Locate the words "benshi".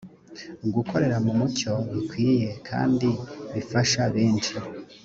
4.15-4.53